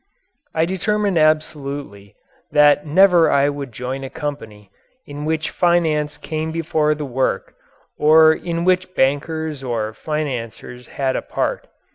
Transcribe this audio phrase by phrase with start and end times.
[0.55, 2.15] I determined absolutely
[2.49, 4.71] that never would I join a company
[5.05, 7.53] in which finance came before the work
[7.99, 11.67] or in which bankers or financiers had a part.